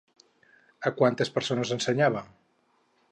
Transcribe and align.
A 0.89 0.91
quantes 1.01 1.31
persones 1.35 1.75
ensenyava? 1.77 2.25